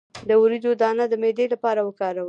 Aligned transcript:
د 0.27 0.31
وریجو 0.41 0.71
دانه 0.81 1.05
د 1.09 1.13
معدې 1.21 1.45
لپاره 1.53 1.79
وکاروئ 1.83 2.19